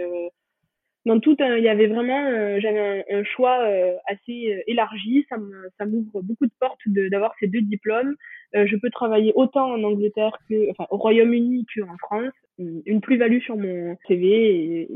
[1.05, 3.63] Dans tout, il y avait vraiment, j'avais un, choix
[4.07, 5.25] assez élargi.
[5.29, 8.15] Ça m'ouvre beaucoup de portes d'avoir ces deux diplômes.
[8.53, 12.33] je peux travailler autant en Angleterre que, enfin, au Royaume-Uni qu'en France.
[12.57, 14.87] Une plus-value sur mon CV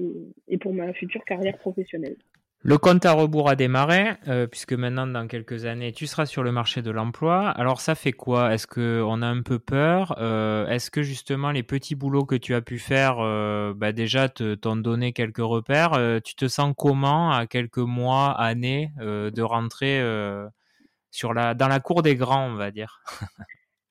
[0.47, 2.15] et pour ma future carrière professionnelle.
[2.61, 6.43] Le compte à rebours a démarré, euh, puisque maintenant, dans quelques années, tu seras sur
[6.43, 7.47] le marché de l'emploi.
[7.51, 8.53] Alors, ça fait quoi?
[8.53, 10.17] Est-ce qu'on a un peu peur?
[10.19, 14.27] Euh, Est-ce que justement, les petits boulots que tu as pu faire, euh, bah, déjà,
[14.27, 15.91] t'ont donné quelques repères?
[16.25, 22.49] Tu te sens comment, à quelques mois, années, de rentrer dans la cour des grands,
[22.49, 23.01] on va dire?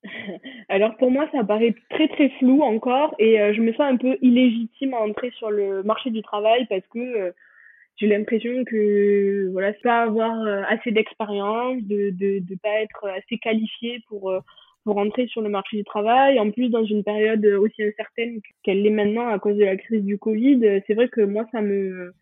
[0.69, 4.19] Alors pour moi, ça paraît très très flou encore et je me sens un peu
[4.21, 7.33] illégitime à entrer sur le marché du travail parce que
[7.99, 13.39] j'ai l'impression que voilà pas avoir euh, assez d'expérience de, de de pas être assez
[13.39, 14.41] qualifié pour euh,
[14.85, 16.39] pour rentrer sur le marché du travail.
[16.39, 20.05] En plus dans une période aussi incertaine qu'elle l'est maintenant à cause de la crise
[20.05, 22.13] du Covid c'est vrai que moi ça me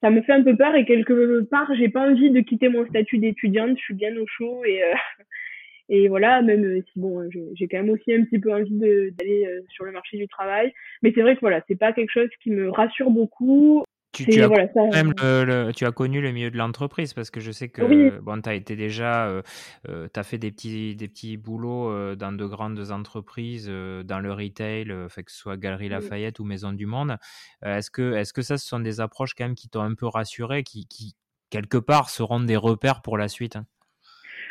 [0.00, 2.86] ça me fait un peu peur et quelque part j'ai pas envie de quitter mon
[2.86, 3.76] statut d'étudiante.
[3.76, 4.94] Je suis bien au chaud et euh,
[5.90, 9.84] et voilà même si bon j'ai quand même aussi un petit peu envie d'aller sur
[9.84, 10.72] le marché du travail.
[11.02, 13.84] Mais c'est vrai que voilà c'est pas quelque chose qui me rassure beaucoup
[14.24, 14.48] tu, as
[14.92, 18.40] même le, tu as connu le milieu de l'entreprise parce que je sais que bon,
[18.40, 19.42] tu as été déjà, euh,
[19.88, 24.02] euh tu as fait des petits, des petits boulots euh, dans de grandes entreprises, euh,
[24.02, 27.16] dans le retail, fait que ce soit Galerie Lafayette ou Maison du Monde.
[27.64, 30.06] est-ce, que, est-ce que ça, ce sont des approches quand même qui t'ont un peu
[30.06, 31.14] rassuré, qui, qui
[31.50, 33.66] quelque part seront des repères pour la suite hein?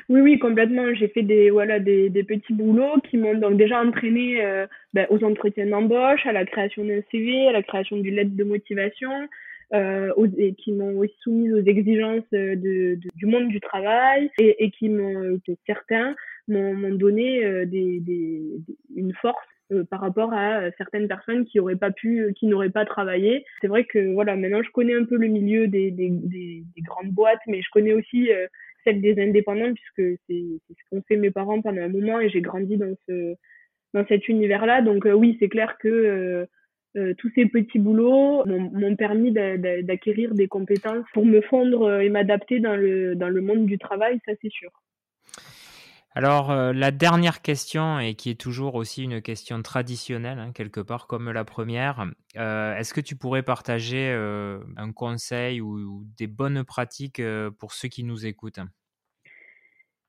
[0.10, 0.94] Oui, oui, complètement.
[0.94, 5.06] J'ai fait des, voilà, des, des petits boulots qui m'ont donc déjà entraîné euh, ben,
[5.10, 9.12] aux entretiens d'embauche, à la création d'un CV, à la création d'une lettre de motivation,
[9.74, 14.64] euh, et qui m'ont aussi soumis aux exigences de, de, du monde du travail et,
[14.64, 16.16] et qui m'ont, certains
[16.48, 18.42] m'ont donné euh, des, des,
[18.96, 22.86] une force euh, par rapport à certaines personnes qui auraient pas pu, qui n'auraient pas
[22.86, 23.44] travaillé.
[23.60, 26.82] C'est vrai que voilà, maintenant je connais un peu le milieu des, des, des, des
[26.82, 28.30] grandes boîtes, mais je connais aussi
[28.86, 32.42] celle des indépendants puisque c'est ce qu'ont fait mes parents pendant un moment et j'ai
[32.42, 33.36] grandi dans ce
[33.94, 34.82] dans cet univers-là.
[34.82, 36.48] Donc oui, c'est clair que
[36.96, 42.10] euh, tous ces petits boulots m'ont permis d'acquérir des compétences pour me fondre euh, et
[42.10, 44.72] m'adapter dans le, monde du travail, ça c'est sûr.
[46.16, 50.80] Alors, euh, la dernière question, et qui est toujours aussi une question traditionnelle, hein, quelque
[50.80, 54.10] part, comme la première, est-ce que tu pourrais partager
[54.78, 57.22] un conseil ou, des bonnes pratiques
[57.60, 58.60] pour ceux qui nous écoutent?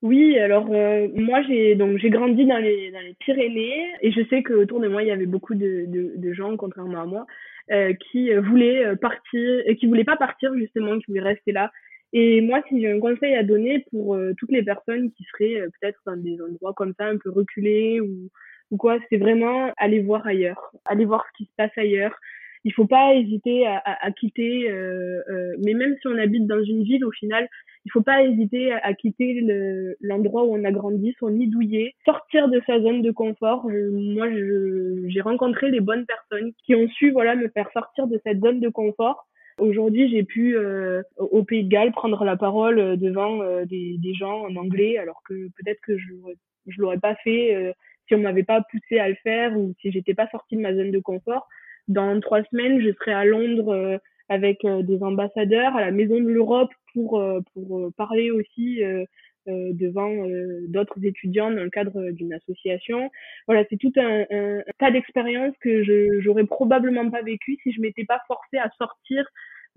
[0.02, 4.52] Oui, alors euh, moi j'ai donc j'ai grandi dans les Pyrénées et je sais que
[4.52, 7.26] autour de moi il y avait beaucoup de de, gens contrairement à moi
[7.72, 11.72] euh, qui euh, voulaient partir et qui voulaient pas partir justement qui voulaient rester là.
[12.12, 16.00] Et moi si j'ai un conseil à donner pour toutes les personnes qui seraient peut-être
[16.06, 18.30] dans des endroits comme ça un peu reculés ou
[18.70, 22.16] ou quoi c'est vraiment aller voir ailleurs aller voir ce qui se passe ailleurs
[22.64, 24.70] il faut pas hésiter à, à, à quitter
[25.64, 27.48] mais même si on habite dans une ville au final
[27.88, 29.40] il faut pas hésiter à, quitter
[30.02, 31.50] l'endroit où on a grandi, son nid
[32.04, 33.66] sortir de sa zone de confort.
[33.66, 34.26] moi,
[35.06, 38.60] j'ai rencontré les bonnes personnes qui ont su voilà me faire sortir de cette zone
[38.60, 39.26] de confort.
[39.58, 43.96] Aujourd'hui, j'ai pu euh, au Pays de Galles prendre la parole euh, devant euh, des,
[43.98, 46.12] des, gens en anglais, alors que peut-être que je
[46.66, 47.74] je l'aurais pas fait
[48.06, 50.74] si on m'avait pas poussé à le faire ou si j'étais pas sortie de ma
[50.74, 51.48] zone de confort.
[51.88, 56.70] Dans trois semaines, je serai à Londres avec des ambassadeurs à la Maison de l'Europe
[56.94, 59.04] pour, euh, pour euh, parler aussi euh,
[59.46, 60.26] devant
[60.68, 63.10] d'autres étudiants dans le cadre d'une association.
[63.46, 67.80] Voilà, c'est tout un, un, tas d'expériences que je j'aurais probablement pas vécu si je
[67.80, 69.24] m'étais pas forcée à sortir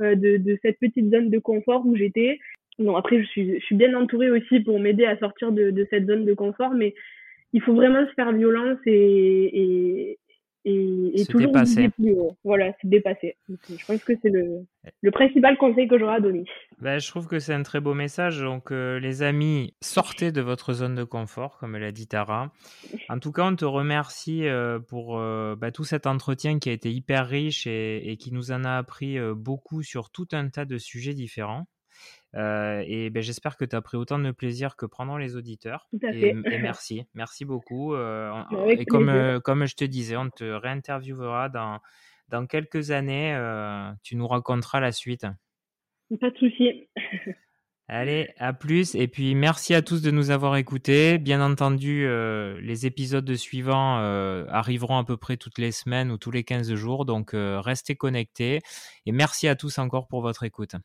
[0.01, 2.37] de, de cette petite zone de confort où j'étais.
[2.79, 5.87] Non, après je suis je suis bien entourée aussi pour m'aider à sortir de, de
[5.89, 6.93] cette zone de confort, mais
[7.53, 10.19] il faut vraiment se faire violence et, et,
[10.65, 11.89] et, et toujours dépasser.
[11.89, 12.35] plus haut.
[12.43, 13.35] Voilà, se dépasser.
[13.47, 14.65] je pense que c'est le,
[15.01, 16.45] le, principal conseil que j'aurais à donner.
[16.79, 18.39] Ben, je trouve que c'est un très beau message.
[18.41, 22.51] Donc, euh, les amis, sortez de votre zone de confort, comme l'a dit Tara.
[23.09, 26.73] En tout cas, on te remercie euh, pour euh, bah, tout cet entretien qui a
[26.73, 30.65] été hyper riche et, et qui nous en a appris beaucoup sur tout un tas
[30.65, 31.65] de sujets différents.
[32.35, 35.89] Euh, et ben, j'espère que tu as pris autant de plaisir que pendant les auditeurs.
[36.13, 37.93] Et, merci, merci beaucoup.
[37.93, 38.31] Euh,
[38.69, 41.79] et comme, euh, comme je te disais, on te réinterviewera dans,
[42.29, 43.35] dans quelques années.
[44.03, 45.25] tu nous raconteras la suite.
[46.19, 46.89] Pas de souci.
[47.87, 48.95] Allez, à plus.
[48.95, 51.17] Et puis, merci à tous de nous avoir écoutés.
[51.17, 52.07] Bien entendu,
[52.61, 53.97] les épisodes suivants
[54.47, 57.03] arriveront à peu près toutes les semaines ou tous les 15 jours.
[57.03, 58.59] Donc, restez connectés.
[59.05, 60.75] Et merci à tous encore pour votre écoute.